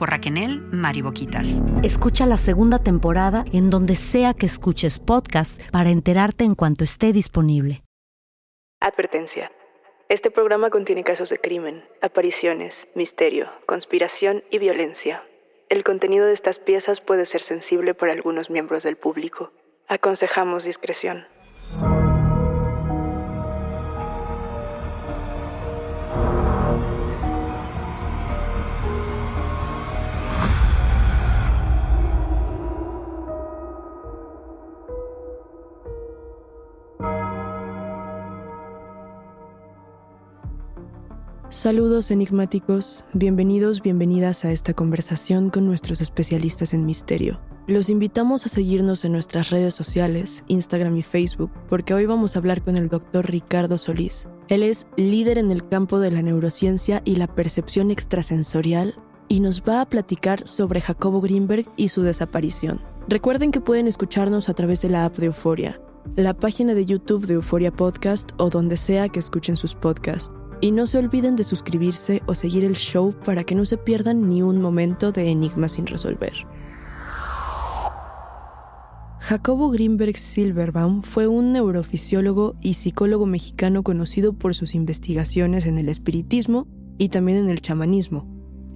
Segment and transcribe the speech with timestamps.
[0.00, 1.60] por Raquenel Mariboquitas.
[1.82, 7.12] Escucha la segunda temporada en donde sea que escuches podcast para enterarte en cuanto esté
[7.12, 7.82] disponible.
[8.80, 9.52] Advertencia.
[10.08, 15.22] Este programa contiene casos de crimen, apariciones, misterio, conspiración y violencia.
[15.68, 19.52] El contenido de estas piezas puede ser sensible para algunos miembros del público.
[19.86, 21.26] Aconsejamos discreción.
[41.50, 47.40] Saludos enigmáticos, bienvenidos, bienvenidas a esta conversación con nuestros especialistas en misterio.
[47.66, 52.38] Los invitamos a seguirnos en nuestras redes sociales, Instagram y Facebook, porque hoy vamos a
[52.38, 54.28] hablar con el doctor Ricardo Solís.
[54.46, 58.94] Él es líder en el campo de la neurociencia y la percepción extrasensorial
[59.26, 62.80] y nos va a platicar sobre Jacobo Greenberg y su desaparición.
[63.08, 65.80] Recuerden que pueden escucharnos a través de la app de Euforia,
[66.14, 70.32] la página de YouTube de Euforia Podcast o donde sea que escuchen sus podcasts.
[70.60, 74.28] Y no se olviden de suscribirse o seguir el show para que no se pierdan
[74.28, 76.34] ni un momento de enigma sin resolver.
[79.30, 85.88] Jacobo Greenberg Silverbaum fue un neurofisiólogo y psicólogo mexicano conocido por sus investigaciones en el
[85.88, 86.66] espiritismo
[86.98, 88.26] y también en el chamanismo.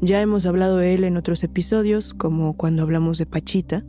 [0.00, 3.84] Ya hemos hablado de él en otros episodios, como cuando hablamos de Pachita,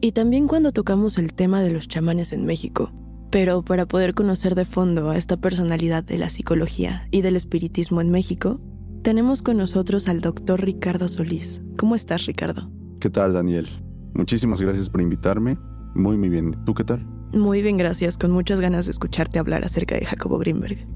[0.00, 2.92] y también cuando tocamos el tema de los chamanes en México.
[3.30, 8.00] Pero para poder conocer de fondo a esta personalidad de la psicología y del espiritismo
[8.00, 8.60] en México,
[9.02, 11.62] tenemos con nosotros al doctor Ricardo Solís.
[11.78, 12.68] ¿Cómo estás, Ricardo?
[12.98, 13.68] ¿Qué tal, Daniel?
[14.14, 15.56] Muchísimas gracias por invitarme.
[15.94, 16.56] Muy, muy bien.
[16.66, 17.06] ¿Tú qué tal?
[17.32, 18.18] Muy bien, gracias.
[18.18, 20.86] Con muchas ganas de escucharte hablar acerca de Jacobo Greenberg.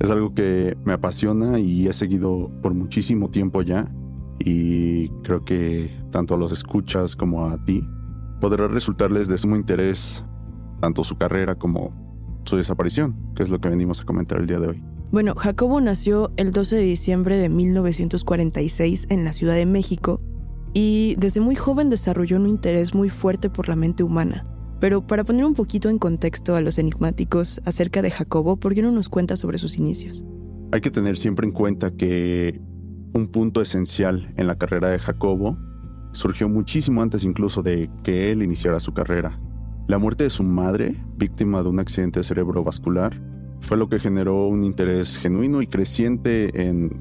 [0.00, 3.90] Es algo que me apasiona y he seguido por muchísimo tiempo ya.
[4.38, 7.82] Y creo que tanto a los escuchas como a ti
[8.40, 10.24] podrá resultarles de sumo interés
[10.80, 11.92] tanto su carrera como
[12.44, 14.82] su desaparición, que es lo que venimos a comentar el día de hoy.
[15.10, 20.20] Bueno, Jacobo nació el 12 de diciembre de 1946 en la Ciudad de México
[20.74, 24.46] y desde muy joven desarrolló un interés muy fuerte por la mente humana.
[24.80, 28.82] Pero para poner un poquito en contexto a los enigmáticos acerca de Jacobo, ¿por qué
[28.82, 30.24] no nos cuenta sobre sus inicios?
[30.72, 32.60] Hay que tener siempre en cuenta que
[33.14, 35.58] un punto esencial en la carrera de Jacobo
[36.12, 39.40] surgió muchísimo antes incluso de que él iniciara su carrera.
[39.88, 43.18] La muerte de su madre, víctima de un accidente cerebrovascular,
[43.60, 46.92] fue lo que generó un interés genuino y creciente en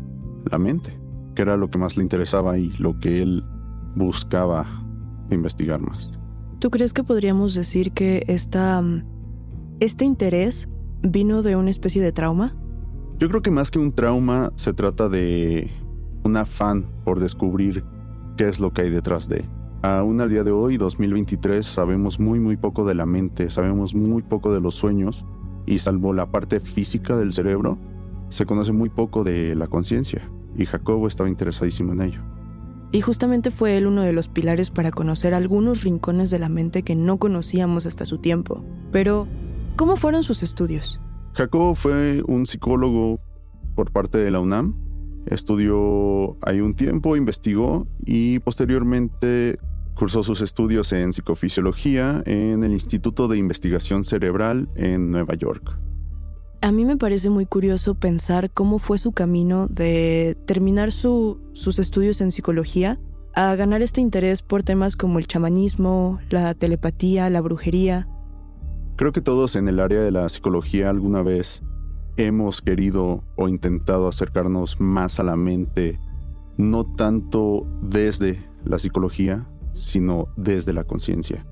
[0.50, 0.98] la mente,
[1.36, 3.44] que era lo que más le interesaba y lo que él
[3.98, 4.66] buscaba
[5.30, 6.14] investigar más.
[6.60, 9.04] ¿Tú crees que podríamos decir que esta, mm,
[9.82, 10.70] este interés
[11.02, 12.56] vino de una especie de trauma?
[13.20, 15.70] Yo creo que más que un trauma se trata de
[16.24, 17.84] un afán por descubrir
[18.38, 19.44] qué es lo que hay detrás de.
[19.82, 24.24] Aún al día de hoy, 2023, sabemos muy muy poco de la mente, sabemos muy
[24.24, 25.26] poco de los sueños
[25.66, 27.78] y salvo la parte física del cerebro,
[28.30, 32.22] se conoce muy poco de la conciencia y Jacobo estaba interesadísimo en ello.
[32.92, 36.84] Y justamente fue él uno de los pilares para conocer algunos rincones de la mente
[36.84, 38.64] que no conocíamos hasta su tiempo.
[38.92, 39.28] Pero,
[39.76, 41.02] ¿cómo fueron sus estudios?
[41.34, 43.20] Jacobo fue un psicólogo
[43.76, 44.76] por parte de la UNAM.
[45.28, 49.60] Estudió ahí un tiempo, investigó y posteriormente
[49.94, 55.78] cursó sus estudios en psicofisiología en el Instituto de Investigación Cerebral en Nueva York.
[56.62, 62.22] A mí me parece muy curioso pensar cómo fue su camino de terminar sus estudios
[62.22, 63.00] en psicología
[63.36, 68.08] a ganar este interés por temas como el chamanismo, la telepatía, la brujería.
[68.96, 71.62] Creo que todos en el área de la psicología alguna vez
[72.18, 76.00] hemos querido o intentado acercarnos más a la mente,
[76.58, 81.46] no tanto desde la psicología, sino desde la conciencia.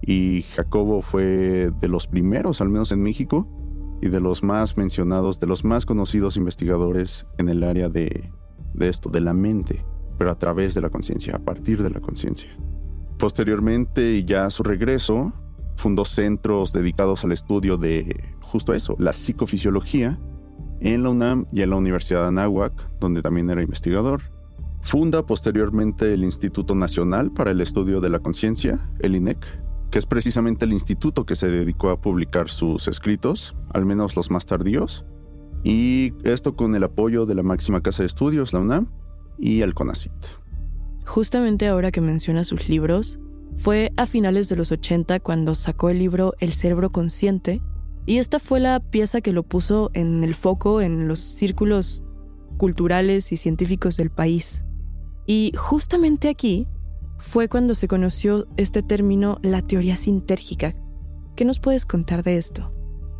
[0.00, 3.48] Y Jacobo fue de los primeros, al menos en México,
[4.00, 8.30] y de los más mencionados, de los más conocidos investigadores en el área de,
[8.80, 9.84] esto, de la mente,
[10.18, 12.50] pero a través de la conciencia, a partir de la conciencia.
[13.18, 15.32] Posteriormente, y ya a su regreso,
[15.76, 20.16] fundó centros dedicados al estudio de justo eso, la psicofisiología,
[20.78, 24.22] en la UNAM y en la Universidad de Anáhuac, donde también era investigador.
[24.80, 29.44] Funda posteriormente el Instituto Nacional para el Estudio de la Conciencia, el INEC,
[29.90, 34.30] que es precisamente el instituto que se dedicó a publicar sus escritos, al menos los
[34.30, 35.04] más tardíos,
[35.64, 38.86] y esto con el apoyo de la máxima casa de estudios, la UNAM,
[39.36, 40.12] y el CONACIT.
[41.04, 43.18] Justamente ahora que menciona sus libros,
[43.56, 47.60] fue a finales de los 80 cuando sacó el libro El cerebro consciente,
[48.06, 52.04] y esta fue la pieza que lo puso en el foco en los círculos
[52.56, 54.64] culturales y científicos del país.
[55.26, 56.68] Y justamente aquí
[57.18, 60.74] fue cuando se conoció este término la teoría sintérgica.
[61.34, 62.70] ¿Qué nos puedes contar de esto?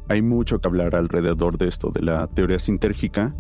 [0.09, 3.35] Hay mucho que hablar alrededor de esto, de la teoría sintérgica,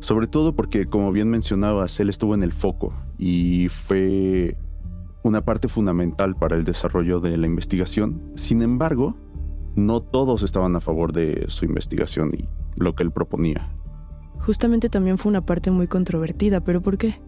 [0.00, 4.56] sobre todo porque, como bien mencionabas, él estuvo en el foco y fue
[5.22, 8.32] una parte fundamental para el desarrollo de la investigación.
[8.34, 9.16] Sin embargo,
[9.78, 13.70] no todos estaban a favor de su investigación y lo que él proponía.
[14.40, 17.20] Justamente también fue una parte muy controvertida, pero ¿por qué?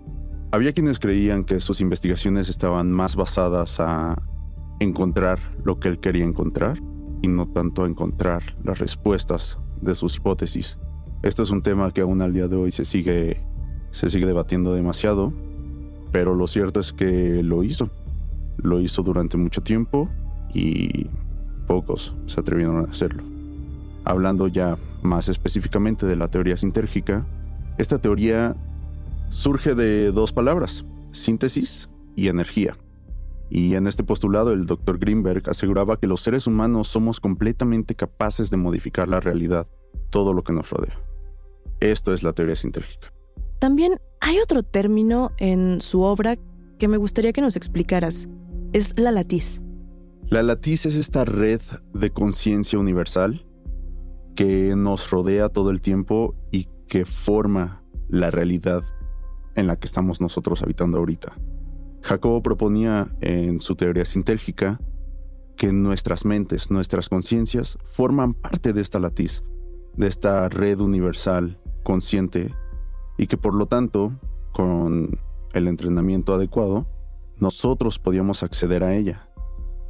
[0.53, 4.21] Había quienes creían que sus investigaciones estaban más basadas a
[4.81, 6.81] encontrar lo que él quería encontrar
[7.23, 10.79] y no tanto a encontrar las respuestas de sus hipótesis.
[11.23, 13.41] Esto es un tema que aún al día de hoy se sigue,
[13.91, 15.33] se sigue debatiendo demasiado,
[16.13, 17.91] pero lo cierto es que lo hizo.
[18.57, 20.09] Lo hizo durante mucho tiempo
[20.53, 21.07] y
[21.71, 23.23] pocos se atrevieron a hacerlo.
[24.05, 27.25] Hablando ya más específicamente de la teoría sintérgica,
[27.79, 28.57] esta teoría
[29.29, 32.77] surge de dos palabras, síntesis y energía.
[33.51, 34.99] Y en este postulado el Dr.
[34.99, 39.69] Greenberg aseguraba que los seres humanos somos completamente capaces de modificar la realidad,
[40.11, 40.99] todo lo que nos rodea.
[41.79, 43.13] Esto es la teoría sintérgica.
[43.61, 46.37] También hay otro término en su obra
[46.81, 48.29] que me gustaría que nos explicaras.
[48.73, 49.61] Es la latiz.
[50.31, 51.61] La latiz es esta red
[51.93, 53.45] de conciencia universal
[54.37, 58.85] que nos rodea todo el tiempo y que forma la realidad
[59.57, 61.33] en la que estamos nosotros habitando ahorita.
[62.03, 64.81] Jacobo proponía en su teoría sintérgica
[65.57, 69.43] que nuestras mentes, nuestras conciencias forman parte de esta latiz,
[69.97, 72.55] de esta red universal consciente
[73.19, 74.13] y que por lo tanto,
[74.53, 75.19] con
[75.55, 76.87] el entrenamiento adecuado,
[77.41, 79.30] nosotros podíamos acceder a ella,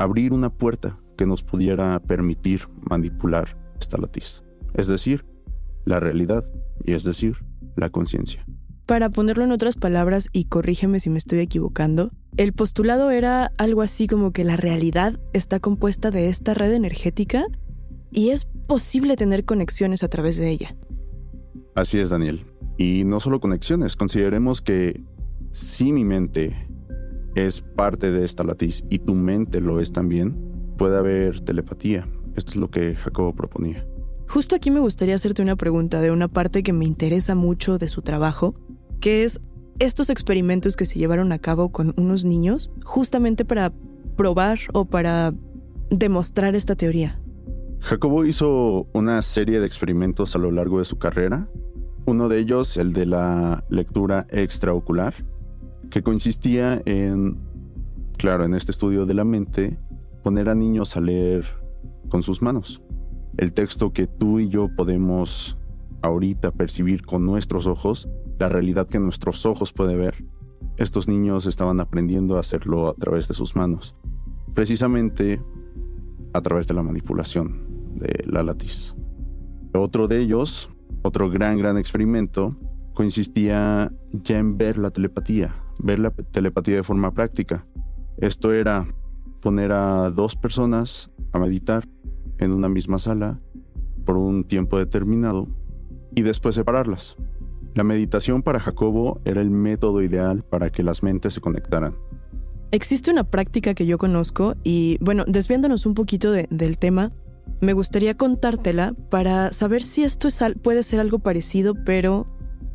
[0.01, 4.43] abrir una puerta que nos pudiera permitir manipular esta latiz,
[4.73, 5.27] es decir,
[5.85, 6.47] la realidad
[6.83, 7.37] y es decir,
[7.77, 8.45] la conciencia.
[8.87, 13.83] Para ponerlo en otras palabras, y corrígeme si me estoy equivocando, el postulado era algo
[13.83, 17.45] así como que la realidad está compuesta de esta red energética
[18.11, 20.75] y es posible tener conexiones a través de ella.
[21.75, 22.47] Así es, Daniel.
[22.79, 25.03] Y no solo conexiones, consideremos que
[25.53, 26.70] si mi mente
[27.35, 30.37] es parte de esta latiz y tu mente lo es también,
[30.77, 32.09] puede haber telepatía.
[32.37, 33.87] Esto es lo que Jacobo proponía.
[34.29, 37.89] Justo aquí me gustaría hacerte una pregunta de una parte que me interesa mucho de
[37.89, 38.55] su trabajo,
[39.01, 39.41] que es
[39.81, 43.73] estos experimentos que se llevaron a cabo con unos niños justamente para
[44.17, 45.35] probar o para
[45.91, 47.21] demostrar esta teoría.
[47.81, 51.49] Jacobo hizo una serie de experimentos a lo largo de su carrera.
[52.07, 55.15] Uno de ellos, el de la lectura extraocular,
[55.91, 57.37] que consistía en
[58.21, 59.79] claro, en este estudio de la mente,
[60.23, 61.47] poner a niños a leer
[62.11, 62.83] con sus manos.
[63.39, 65.57] El texto que tú y yo podemos
[66.03, 70.23] ahorita percibir con nuestros ojos, la realidad que nuestros ojos pueden ver,
[70.77, 73.97] estos niños estaban aprendiendo a hacerlo a través de sus manos,
[74.53, 75.41] precisamente
[76.35, 78.95] a través de la manipulación de la latiz.
[79.73, 80.69] Otro de ellos,
[81.01, 82.55] otro gran, gran experimento,
[83.01, 87.67] consistía ya en ver la telepatía, ver la telepatía de forma práctica.
[88.19, 88.87] Esto era
[89.41, 91.89] poner a dos personas a meditar
[92.37, 93.41] en una misma sala
[94.05, 95.49] por un tiempo determinado
[96.15, 97.17] y después separarlas.
[97.73, 101.97] La meditación para Jacobo era el método ideal para que las mentes se conectaran.
[102.71, 107.13] Existe una práctica que yo conozco y, bueno, desviándonos un poquito del tema,
[107.63, 112.27] me gustaría contártela para saber si esto es, puede ser algo parecido, pero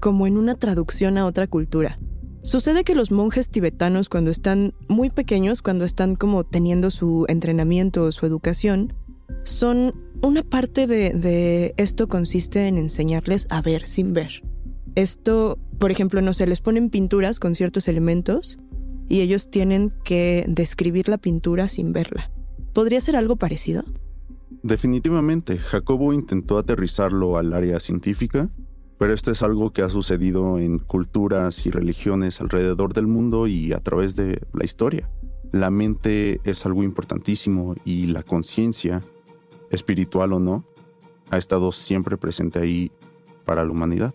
[0.05, 1.97] como en una traducción a otra cultura.
[2.43, 8.03] Sucede que los monjes tibetanos cuando están muy pequeños, cuando están como teniendo su entrenamiento
[8.03, 8.93] o su educación,
[9.45, 14.43] son una parte de, de esto consiste en enseñarles a ver sin ver.
[14.93, 18.59] Esto, por ejemplo, no se les ponen pinturas con ciertos elementos
[19.09, 22.29] y ellos tienen que describir la pintura sin verla.
[22.73, 23.83] ¿Podría ser algo parecido?
[24.61, 28.51] Definitivamente, Jacobo intentó aterrizarlo al área científica,
[28.97, 33.73] pero esto es algo que ha sucedido en culturas y religiones alrededor del mundo y
[33.73, 35.09] a través de la historia.
[35.51, 39.01] La mente es algo importantísimo y la conciencia,
[39.69, 40.63] espiritual o no,
[41.31, 42.91] ha estado siempre presente ahí
[43.45, 44.13] para la humanidad.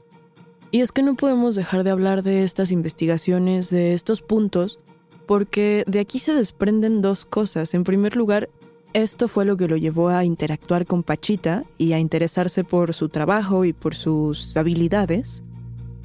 [0.70, 4.78] Y es que no podemos dejar de hablar de estas investigaciones, de estos puntos,
[5.26, 7.75] porque de aquí se desprenden dos cosas.
[7.75, 8.49] En primer lugar,
[8.92, 13.09] esto fue lo que lo llevó a interactuar con Pachita y a interesarse por su
[13.09, 15.42] trabajo y por sus habilidades.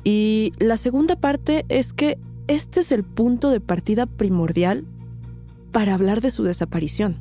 [0.04, 4.86] Y la segunda parte es que este es el punto de partida primordial
[5.72, 7.18] para hablar de su desaparición.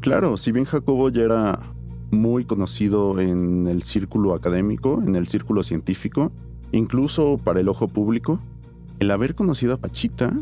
[0.00, 1.58] Claro, si bien Jacobo ya era
[2.10, 6.32] muy conocido en el círculo académico, en el círculo científico,
[6.72, 8.38] Incluso para el ojo público,
[9.00, 10.36] el haber conocido a Pachita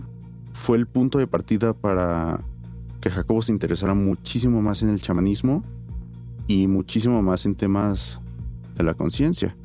[0.52, 2.40] fue el punto de partida para
[3.00, 5.62] que Jacobo se interesara muchísimo más en el chamanismo
[6.46, 8.20] y muchísimo más en temas
[8.76, 9.56] de la conciencia.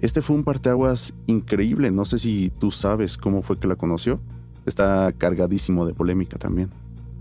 [0.00, 4.20] Este fue un parteaguas increíble, no sé si tú sabes cómo fue que la conoció.
[4.66, 6.70] Está cargadísimo de polémica también.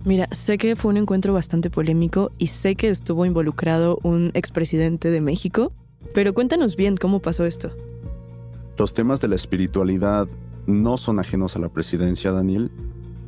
[0.05, 5.09] Mira, sé que fue un encuentro bastante polémico y sé que estuvo involucrado un expresidente
[5.09, 5.71] de México,
[6.13, 7.71] pero cuéntanos bien cómo pasó esto.
[8.77, 10.27] Los temas de la espiritualidad
[10.67, 12.69] no son ajenos a la presidencia, Daniel.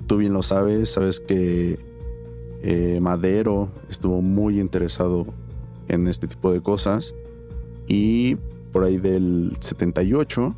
[0.08, 1.80] Tú bien lo sabes, sabes que
[2.68, 5.28] eh, Madero estuvo muy interesado
[5.88, 7.14] en este tipo de cosas
[7.88, 8.38] y
[8.72, 10.56] por ahí del 78,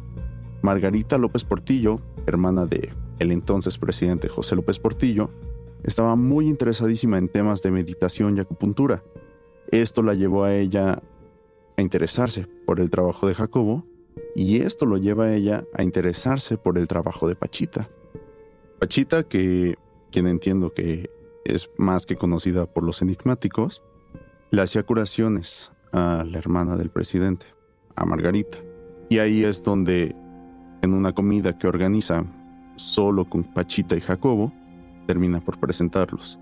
[0.61, 5.31] Margarita López Portillo, hermana de el entonces presidente José López Portillo,
[5.83, 9.03] estaba muy interesadísima en temas de meditación y acupuntura.
[9.71, 11.03] Esto la llevó a ella
[11.75, 13.83] a interesarse por el trabajo de Jacobo
[14.33, 17.89] y esto lo lleva a ella a interesarse por el trabajo de Pachita.
[18.79, 19.75] Pachita, que
[20.09, 21.16] quien entiendo que
[21.47, 23.83] es más que conocida por los enigmáticos,
[24.51, 27.45] le hacía curaciones a la hermana del presidente,
[27.95, 28.57] a Margarita.
[29.09, 30.15] Y ahí es donde,
[30.81, 32.25] en una comida que organiza
[32.75, 34.51] solo con Pachita y Jacobo,
[35.07, 36.39] termina por presentarlos.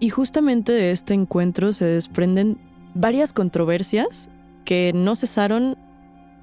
[0.00, 2.58] Y justamente de este encuentro se desprenden
[2.94, 4.28] varias controversias
[4.64, 5.78] que no cesaron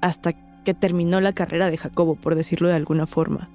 [0.00, 0.32] hasta
[0.64, 3.50] que terminó la carrera de Jacobo, por decirlo de alguna forma.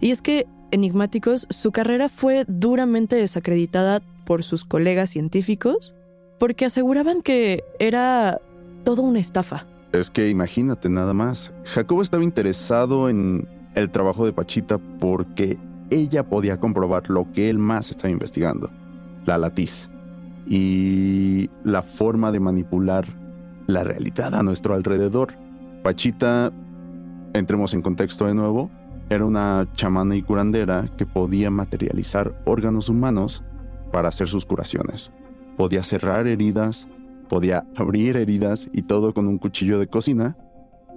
[0.00, 5.94] Y es que, enigmáticos, su carrera fue duramente desacreditada por sus colegas científicos
[6.38, 8.40] porque aseguraban que era
[8.84, 9.66] todo una estafa.
[9.92, 15.58] Es que imagínate nada más, Jacobo estaba interesado en el trabajo de Pachita porque
[15.90, 18.70] ella podía comprobar lo que él más estaba investigando,
[19.24, 19.88] la latiz
[20.46, 23.06] y la forma de manipular
[23.66, 25.34] la realidad a nuestro alrededor.
[25.82, 26.52] Pachita,
[27.34, 28.70] entremos en contexto de nuevo,
[29.10, 33.42] era una chamana y curandera que podía materializar órganos humanos
[33.92, 35.10] para hacer sus curaciones.
[35.56, 36.88] Podía cerrar heridas,
[37.28, 40.36] podía abrir heridas y todo con un cuchillo de cocina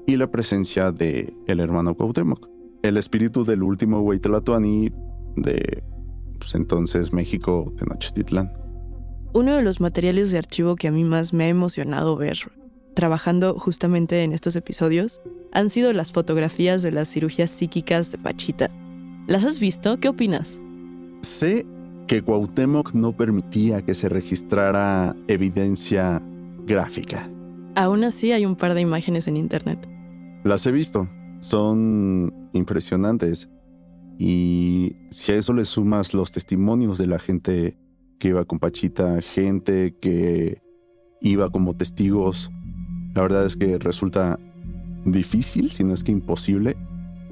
[0.05, 2.47] y la presencia de el hermano Cuauhtémoc,
[2.83, 4.91] el espíritu del último Huaytlatoani
[5.37, 5.83] de
[6.39, 8.51] pues, entonces México Tenochtitlán.
[9.33, 12.37] Uno de los materiales de archivo que a mí más me ha emocionado ver
[12.93, 15.21] trabajando justamente en estos episodios
[15.51, 18.69] han sido las fotografías de las cirugías psíquicas de Pachita.
[19.27, 19.99] ¿Las has visto?
[19.99, 20.59] ¿Qué opinas?
[21.21, 21.65] Sé
[22.07, 26.21] que Cuauhtémoc no permitía que se registrara evidencia
[26.65, 27.29] gráfica.
[27.75, 29.87] Aún así hay un par de imágenes en internet.
[30.43, 31.07] Las he visto.
[31.39, 33.49] Son impresionantes.
[34.17, 37.77] Y si a eso le sumas los testimonios de la gente
[38.19, 40.61] que iba con Pachita, gente que
[41.21, 42.51] iba como testigos,
[43.13, 44.39] la verdad es que resulta
[45.05, 46.77] difícil, si no es que imposible,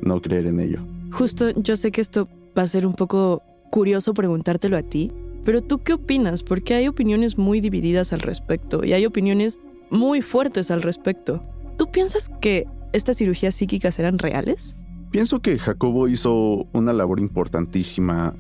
[0.02, 0.80] no creer en ello.
[1.12, 5.12] Justo, yo sé que esto va a ser un poco curioso preguntártelo a ti,
[5.46, 6.44] pero ¿tú qué opinas?
[6.44, 9.60] Porque hay opiniones muy divididas al respecto y hay opiniones
[9.90, 11.44] muy fuertes al respecto.
[11.78, 14.76] ¿Tú piensas que estas cirugías psíquicas eran reales?
[15.12, 18.36] Pienso que Jacobo hizo una labor importantísima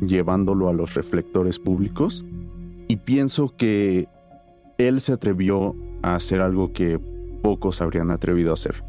[0.00, 2.24] llevándolo a los reflectores públicos
[2.88, 4.08] y pienso que
[4.78, 7.00] él se atrevió a hacer algo que
[7.42, 8.84] pocos habrían atrevido a hacer.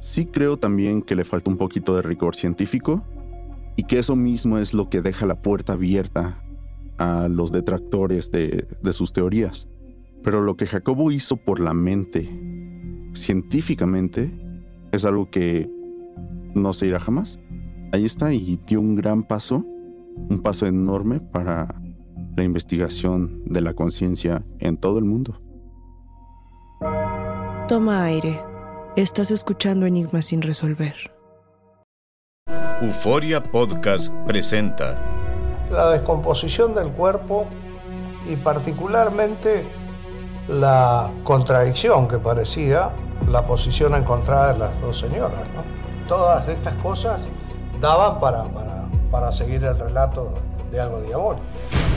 [0.00, 3.04] Sí creo también que le falta un poquito de rigor científico
[3.76, 6.42] y que eso mismo es lo que deja la puerta abierta
[6.98, 9.68] a los detractores de, de sus teorías.
[10.22, 12.28] Pero lo que Jacobo hizo por la mente,
[13.14, 14.30] científicamente,
[14.92, 15.70] es algo que
[16.54, 17.38] no se irá jamás.
[17.92, 19.64] Ahí está y dio un gran paso,
[20.16, 21.82] un paso enorme para
[22.36, 25.40] la investigación de la conciencia en todo el mundo.
[27.72, 28.38] Toma aire.
[28.96, 30.94] Estás escuchando Enigmas sin resolver.
[32.82, 34.98] Euforia Podcast presenta
[35.70, 37.46] la descomposición del cuerpo
[38.30, 39.64] y particularmente
[40.50, 42.92] la contradicción que parecía
[43.30, 45.40] la posición encontrada de las dos señoras.
[46.06, 47.26] Todas estas cosas
[47.80, 50.34] daban para, para, para seguir el relato
[50.70, 51.46] de algo diabólico.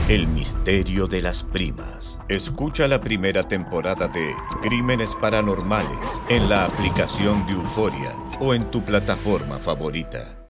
[0.07, 2.21] El misterio de las primas.
[2.29, 8.83] Escucha la primera temporada de Crímenes Paranormales en la aplicación de Euforia o en tu
[8.85, 10.47] plataforma favorita.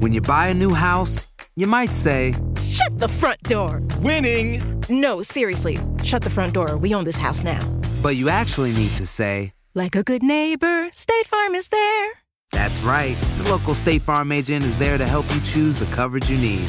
[0.00, 1.26] When you buy a new house,
[1.56, 3.80] you might say, Shut the front door!
[4.02, 4.60] Winning!
[4.90, 6.76] No, seriously, shut the front door.
[6.76, 7.60] We own this house now.
[8.02, 12.10] But you actually need to say, Like a good neighbor, State Farm is there.
[12.50, 13.16] That's right.
[13.38, 16.68] The local State Farm agent is there to help you choose the coverage you need.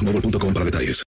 [0.05, 1.03] boostmobile.com para detalles.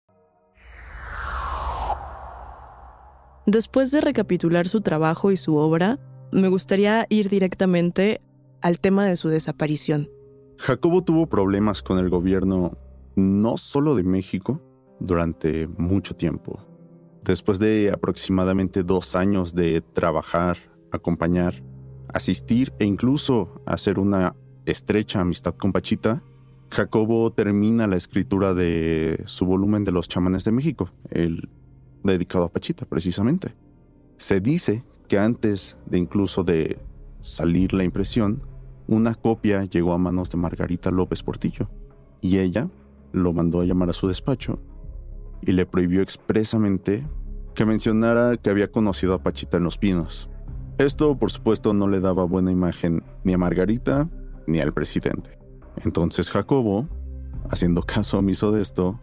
[3.46, 6.00] Después de recapitular su trabajo y su obra,
[6.32, 8.22] me gustaría ir directamente
[8.62, 10.10] al tema de su desaparición.
[10.58, 12.78] Jacobo tuvo problemas con el gobierno
[13.16, 14.62] no solo de México
[15.00, 16.66] durante mucho tiempo.
[17.24, 20.58] Después de aproximadamente dos años de trabajar,
[20.92, 21.62] acompañar,
[22.14, 26.24] asistir e incluso hacer una estrecha amistad con Pachita,
[26.74, 31.48] Jacobo termina la escritura de su volumen de los chamanes de México, el
[32.04, 33.54] dedicado a Pachita precisamente.
[34.18, 36.80] Se dice que antes de incluso de
[37.22, 38.42] salir la impresión,
[38.88, 41.70] una copia llegó a manos de Margarita López Portillo
[42.22, 42.70] y ella
[43.12, 44.60] lo mandó a llamar a su despacho
[45.42, 47.08] y le prohibió expresamente
[47.54, 50.28] que mencionara que había conocido a Pachita en los pinos.
[50.80, 54.10] Esto, por supuesto, no le daba buena imagen ni a Margarita
[54.48, 55.43] ni al presidente.
[55.78, 56.88] Entonces Jacobo,
[57.50, 59.00] haciendo caso omiso de esto,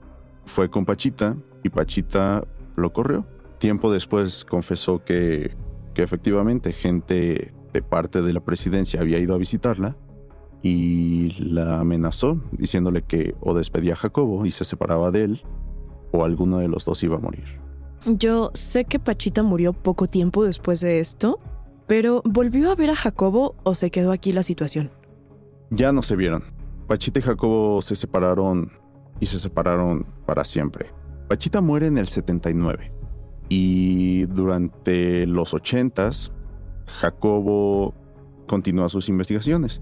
[0.46, 2.42] fue con Pachita y Pachita
[2.76, 3.26] lo corrió.
[3.58, 5.54] Tiempo después confesó que,
[5.94, 9.96] que efectivamente gente de parte de la presidencia había ido a visitarla
[10.62, 15.42] y la amenazó diciéndole que o despedía a Jacobo y se separaba de él
[16.12, 17.60] o alguno de los dos iba a morir.
[18.06, 21.38] Yo sé que Pachita murió poco tiempo después de esto,
[21.86, 24.90] pero ¿volvió a ver a Jacobo o se quedó aquí la situación?
[25.70, 26.44] Ya no se vieron.
[26.90, 28.72] Pachita y Jacobo se separaron
[29.20, 30.90] y se separaron para siempre.
[31.28, 32.92] Pachita muere en el 79
[33.48, 36.32] y durante los 80s
[36.88, 37.94] Jacobo
[38.48, 39.80] continúa sus investigaciones.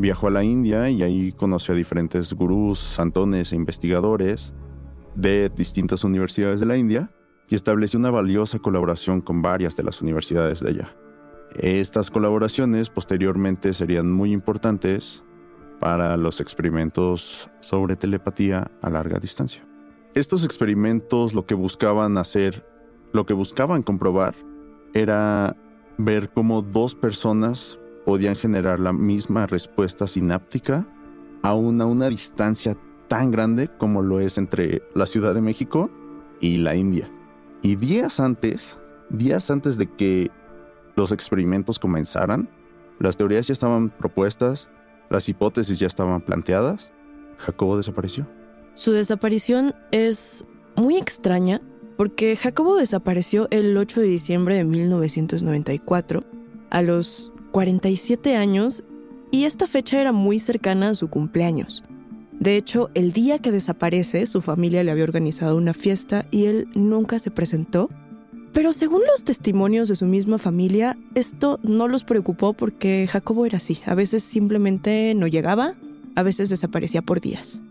[0.00, 4.52] Viajó a la India y ahí conoció a diferentes gurús, santones e investigadores
[5.14, 7.12] de distintas universidades de la India
[7.48, 10.96] y estableció una valiosa colaboración con varias de las universidades de allá.
[11.54, 15.22] Estas colaboraciones posteriormente serían muy importantes
[15.80, 19.66] para los experimentos sobre telepatía a larga distancia.
[20.14, 22.64] Estos experimentos lo que buscaban hacer,
[23.12, 24.34] lo que buscaban comprobar,
[24.92, 25.56] era
[25.98, 30.86] ver cómo dos personas podían generar la misma respuesta sináptica
[31.42, 32.76] aún a una distancia
[33.08, 35.90] tan grande como lo es entre la Ciudad de México
[36.40, 37.10] y la India.
[37.62, 40.30] Y días antes, días antes de que
[40.96, 42.48] los experimentos comenzaran,
[42.98, 44.70] las teorías ya estaban propuestas,
[45.10, 46.90] las hipótesis ya estaban planteadas,
[47.38, 48.26] Jacobo desapareció.
[48.74, 50.44] Su desaparición es
[50.76, 51.60] muy extraña
[51.96, 56.24] porque Jacobo desapareció el 8 de diciembre de 1994
[56.70, 58.84] a los 47 años
[59.30, 61.84] y esta fecha era muy cercana a su cumpleaños.
[62.38, 66.68] De hecho, el día que desaparece, su familia le había organizado una fiesta y él
[66.74, 67.90] nunca se presentó.
[68.52, 73.58] Pero según los testimonios de su misma familia, esto no los preocupó porque Jacobo era
[73.58, 73.80] así.
[73.86, 75.74] A veces simplemente no llegaba,
[76.16, 77.62] a veces desaparecía por días.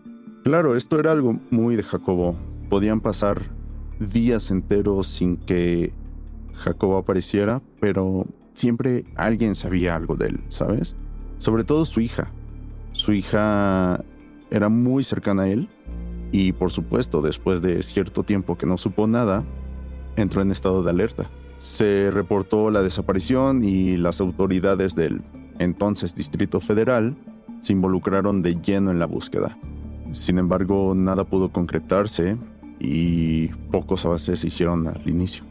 [0.42, 2.34] Claro, esto era algo muy de Jacobo.
[2.70, 3.42] Podían pasar
[3.98, 5.92] días enteros sin que
[6.54, 10.96] Jacobo apareciera, pero siempre alguien sabía algo de él, ¿sabes?
[11.36, 12.32] Sobre todo su hija.
[12.92, 14.02] Su hija
[14.50, 15.68] era muy cercana a él
[16.32, 19.44] y por supuesto después de cierto tiempo que no supo nada,
[20.22, 21.30] entró en estado de alerta.
[21.58, 25.22] Se reportó la desaparición y las autoridades del
[25.58, 27.16] entonces Distrito Federal
[27.60, 29.58] se involucraron de lleno en la búsqueda.
[30.12, 32.38] Sin embargo, nada pudo concretarse
[32.78, 35.44] y pocos avances se hicieron al inicio.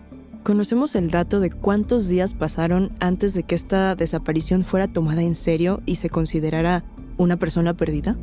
[0.43, 5.35] ¿Conocemos el dato de cuántos días pasaron antes de que esta desaparición fuera tomada en
[5.35, 6.83] serio y se considerara
[7.17, 8.17] una persona perdida?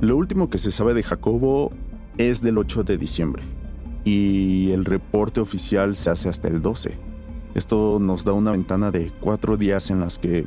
[0.00, 1.70] Lo último que se sabe de Jacobo
[2.18, 3.42] es del 8 de diciembre
[4.04, 6.96] y el reporte oficial se hace hasta el 12.
[7.54, 10.46] Esto nos da una ventana de cuatro días en las que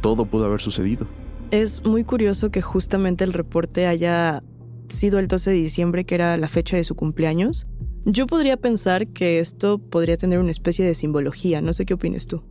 [0.00, 1.06] todo pudo haber sucedido.
[1.50, 4.42] Es muy curioso que justamente el reporte haya
[4.88, 7.66] sido el 12 de diciembre, que era la fecha de su cumpleaños.
[8.04, 12.26] Yo podría pensar que esto podría tener una especie de simbología, no sé qué opinas
[12.26, 12.42] tú.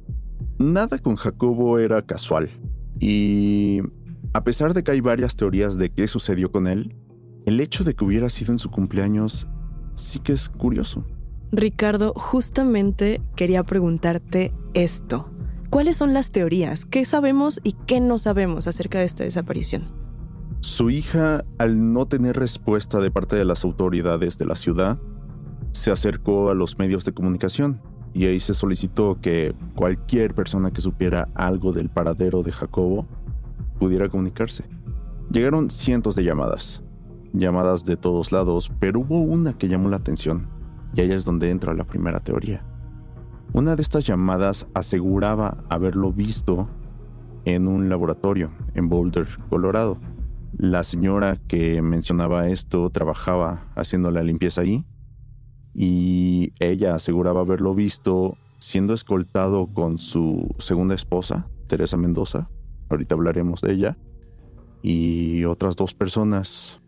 [0.57, 2.49] Nada con Jacobo era casual.
[2.99, 3.81] Y
[4.33, 6.95] a pesar de que hay varias teorías de qué sucedió con él,
[7.45, 9.47] el hecho de que hubiera sido en su cumpleaños
[9.95, 11.03] sí que es curioso.
[11.51, 15.29] Ricardo, justamente quería preguntarte esto.
[15.69, 16.85] ¿Cuáles son las teorías?
[16.85, 19.83] ¿Qué sabemos y qué no sabemos acerca de esta desaparición?
[20.61, 24.99] Su hija, al no tener respuesta de parte de las autoridades de la ciudad,
[25.71, 27.81] se acercó a los medios de comunicación
[28.13, 33.05] y ahí se solicitó que cualquier persona que supiera algo del paradero de Jacobo
[33.77, 34.63] pudiera comunicarse.
[35.29, 36.81] Llegaron cientos de llamadas,
[37.39, 40.47] llamadas de todos lados, pero hubo una que llamó la atención,
[40.93, 42.63] y ahí es donde entra la primera teoría.
[43.53, 46.67] Una de estas llamadas aseguraba haberlo visto
[47.45, 49.97] en un laboratorio en Boulder, Colorado.
[50.57, 54.85] La señora que mencionaba esto trabajaba haciendo la limpieza ahí
[55.73, 62.49] y ella aseguraba haberlo visto siendo escoltado con su segunda esposa, Teresa Mendoza,
[62.89, 63.97] ahorita hablaremos de ella,
[64.81, 66.81] y otras dos personas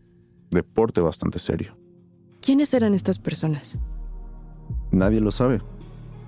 [0.51, 1.77] de porte bastante serio.
[2.41, 3.79] ¿Quiénes eran estas personas?
[4.91, 5.61] Nadie lo sabe.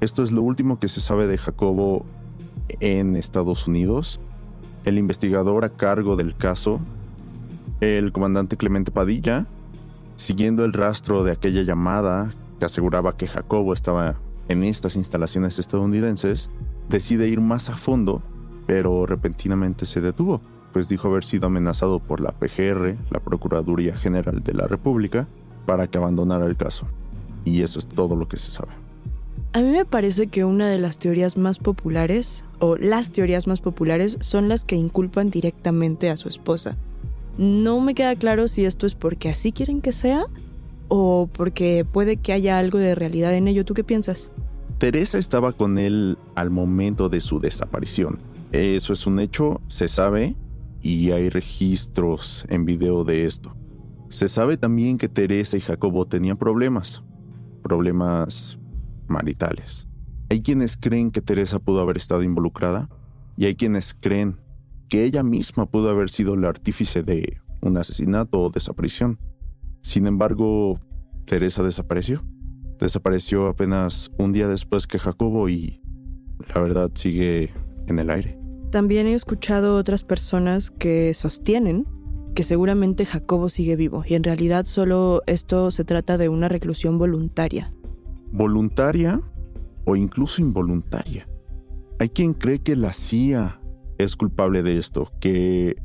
[0.01, 2.05] Esto es lo último que se sabe de Jacobo
[2.79, 4.19] en Estados Unidos.
[4.85, 6.79] El investigador a cargo del caso,
[7.81, 9.45] el comandante Clemente Padilla,
[10.15, 14.15] siguiendo el rastro de aquella llamada que aseguraba que Jacobo estaba
[14.47, 16.49] en estas instalaciones estadounidenses,
[16.89, 18.21] decide ir más a fondo,
[18.67, 20.41] pero repentinamente se detuvo
[20.73, 25.27] pues dijo haber sido amenazado por la PGR, la Procuraduría General de la República,
[25.65, 26.87] para que abandonara el caso.
[27.45, 28.71] Y eso es todo lo que se sabe.
[29.53, 33.61] A mí me parece que una de las teorías más populares, o las teorías más
[33.61, 36.77] populares, son las que inculpan directamente a su esposa.
[37.37, 40.25] No me queda claro si esto es porque así quieren que sea
[40.87, 43.65] o porque puede que haya algo de realidad en ello.
[43.65, 44.31] ¿Tú qué piensas?
[44.77, 48.17] Teresa estaba con él al momento de su desaparición.
[48.51, 50.35] Eso es un hecho, se sabe,
[50.81, 53.55] y hay registros en video de esto.
[54.09, 57.03] Se sabe también que Teresa y Jacobo tenían problemas,
[57.61, 58.59] problemas
[59.07, 59.87] maritales.
[60.29, 62.87] Hay quienes creen que Teresa pudo haber estado involucrada
[63.37, 64.39] y hay quienes creen
[64.89, 69.19] que ella misma pudo haber sido el artífice de un asesinato o desaparición.
[69.81, 70.79] Sin embargo,
[71.25, 72.23] Teresa desapareció.
[72.79, 75.81] Desapareció apenas un día después que Jacobo y
[76.53, 77.51] la verdad sigue
[77.87, 78.38] en el aire.
[78.71, 81.87] También he escuchado otras personas que sostienen
[82.35, 86.99] que seguramente Jacobo sigue vivo y en realidad solo esto se trata de una reclusión
[86.99, 87.73] voluntaria.
[88.31, 89.21] ¿Voluntaria
[89.85, 91.27] o incluso involuntaria?
[91.99, 93.59] Hay quien cree que la CIA
[93.97, 95.75] es culpable de esto, que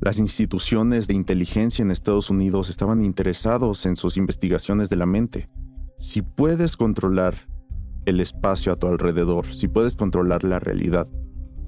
[0.00, 5.48] las instituciones de inteligencia en Estados Unidos estaban interesados en sus investigaciones de la mente.
[5.98, 7.34] Si puedes controlar
[8.04, 11.08] el espacio a tu alrededor, si puedes controlar la realidad,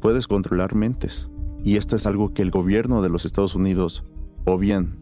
[0.00, 1.30] puedes controlar mentes.
[1.64, 4.04] Y esto es algo que el gobierno de los Estados Unidos,
[4.46, 4.96] o bien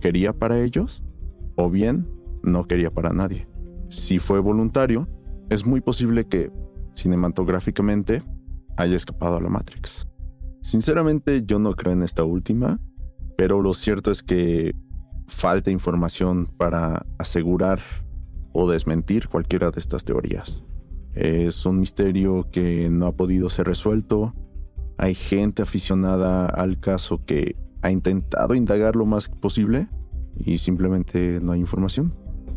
[0.00, 1.02] quería para ellos
[1.56, 2.06] o bien
[2.42, 3.48] no quería para nadie.
[3.88, 5.08] Si fue voluntario,
[5.50, 6.52] es muy posible que,
[6.94, 8.22] cinematográficamente,
[8.76, 10.06] haya escapado a la Matrix.
[10.60, 12.80] Sinceramente yo no creo en esta última,
[13.36, 14.74] pero lo cierto es que
[15.26, 17.80] falta información para asegurar
[18.52, 20.62] o desmentir cualquiera de estas teorías.
[21.14, 24.34] Es un misterio que no ha podido ser resuelto.
[24.96, 29.88] Hay gente aficionada al caso que ha intentado indagar lo más posible
[30.36, 32.14] y simplemente no hay información.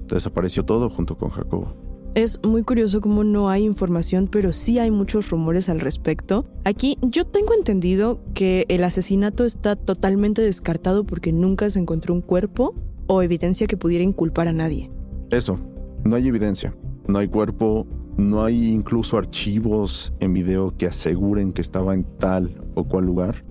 [0.07, 1.75] Desapareció todo junto con Jacobo.
[2.15, 6.47] Es muy curioso cómo no hay información, pero sí hay muchos rumores al respecto.
[6.63, 12.21] Aquí yo tengo entendido que el asesinato está totalmente descartado porque nunca se encontró un
[12.21, 12.73] cuerpo
[13.05, 14.89] o evidencia que pudiera inculpar a nadie.
[15.29, 15.59] Eso,
[16.03, 16.73] no hay evidencia.
[17.07, 17.85] No hay cuerpo,
[18.17, 23.45] no hay incluso archivos en video que aseguren que estaba en tal o cual lugar.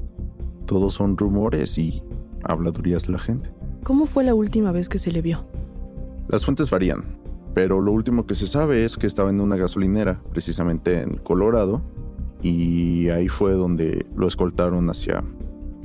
[0.67, 2.03] Todos son rumores y
[2.43, 3.51] habladurías de la gente.
[3.85, 5.47] ¿Cómo fue la última vez que se le vio?
[6.29, 7.05] Las fuentes varían,
[7.55, 11.83] pero lo último que se sabe es que estaba en una gasolinera, precisamente en Colorado,
[12.43, 15.23] y ahí fue donde lo escoltaron hacia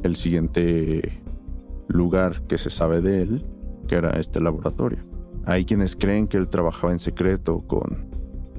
[0.02, 1.22] el siguiente
[1.88, 3.46] lugar que se sabe de él,
[3.88, 5.00] que era este laboratorio.
[5.46, 8.11] Hay quienes creen que él trabajaba en secreto con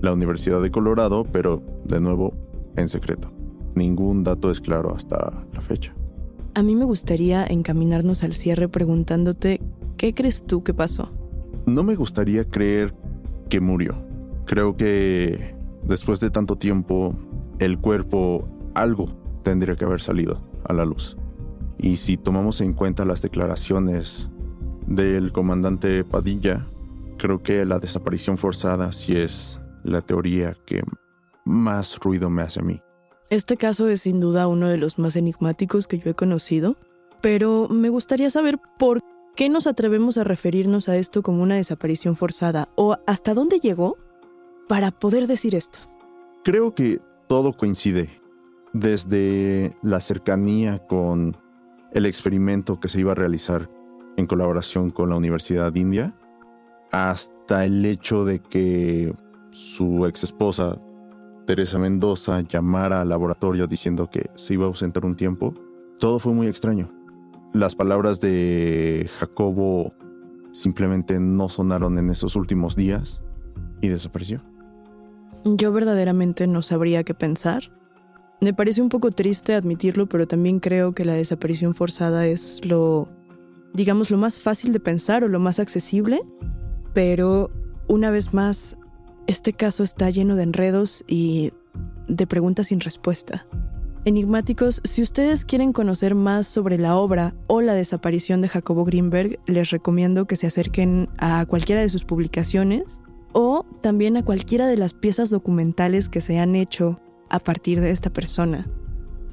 [0.03, 2.35] la Universidad de Colorado, pero de nuevo
[2.77, 3.33] en secreto.
[3.75, 5.95] Ningún dato es claro hasta la fecha.
[6.55, 9.63] A mí me gustaría encaminarnos al cierre preguntándote,
[9.97, 11.11] ¿qué crees tú que pasó?
[11.65, 12.95] No me gustaría creer
[13.49, 13.95] que murió.
[14.45, 17.15] Creo que después de tanto tiempo,
[17.59, 19.09] el cuerpo, algo
[19.45, 21.17] tendría que haber salido a la luz.
[21.79, 24.29] Y si tomamos en cuenta las declaraciones
[24.87, 26.67] del comandante Padilla,
[27.19, 30.83] creo que la desaparición forzada sí es la teoría que
[31.45, 32.81] más ruido me hace a mí.
[33.31, 36.77] Este caso es sin duda uno de los más enigmáticos que yo he conocido,
[37.21, 39.01] pero me gustaría saber por
[39.35, 43.97] qué nos atrevemos a referirnos a esto como una desaparición forzada o hasta dónde llegó
[44.69, 45.79] para poder decir esto.
[46.45, 48.11] Creo que todo coincide,
[48.73, 51.37] desde la cercanía con
[51.93, 53.71] el experimento que se iba a realizar
[54.17, 56.15] en colaboración con la Universidad India,
[56.91, 59.15] hasta el hecho de que
[59.53, 60.81] su ex esposa
[61.47, 65.55] Teresa Mendoza llamara al laboratorio diciendo que se iba a ausentar un tiempo,
[65.99, 66.91] todo fue muy extraño.
[67.53, 69.93] Las palabras de Jacobo
[70.53, 73.23] simplemente no sonaron en esos últimos días
[73.81, 74.43] y desapareció.
[75.45, 77.73] Yo verdaderamente no sabría qué pensar.
[78.41, 83.09] Me parece un poco triste admitirlo, pero también creo que la desaparición forzada es lo,
[83.75, 86.23] digamos, lo más fácil de pensar o lo más accesible.
[86.95, 87.51] Pero,
[87.89, 88.79] una vez más,
[89.33, 91.53] este caso está lleno de enredos y
[92.07, 93.47] de preguntas sin respuesta.
[94.05, 99.39] Enigmáticos, si ustedes quieren conocer más sobre la obra o la desaparición de Jacobo Greenberg,
[99.47, 103.01] les recomiendo que se acerquen a cualquiera de sus publicaciones
[103.33, 107.91] o también a cualquiera de las piezas documentales que se han hecho a partir de
[107.91, 108.69] esta persona.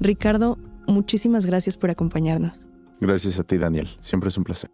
[0.00, 2.62] Ricardo, muchísimas gracias por acompañarnos.
[3.00, 3.88] Gracias a ti, Daniel.
[4.00, 4.70] Siempre es un placer.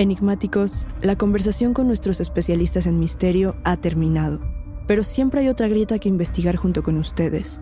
[0.00, 4.40] Enigmáticos, la conversación con nuestros especialistas en misterio ha terminado,
[4.86, 7.60] pero siempre hay otra grieta que investigar junto con ustedes.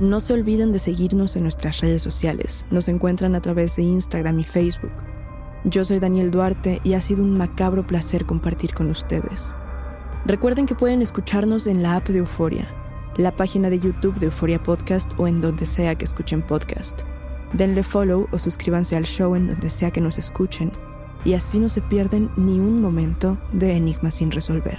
[0.00, 4.40] No se olviden de seguirnos en nuestras redes sociales, nos encuentran a través de Instagram
[4.40, 4.92] y Facebook.
[5.64, 9.54] Yo soy Daniel Duarte y ha sido un macabro placer compartir con ustedes.
[10.24, 12.66] Recuerden que pueden escucharnos en la app de Euforia,
[13.18, 17.02] la página de YouTube de Euforia Podcast o en donde sea que escuchen podcast.
[17.52, 20.72] Denle follow o suscríbanse al show en donde sea que nos escuchen
[21.24, 24.78] y así no se pierden ni un momento de enigma sin resolver.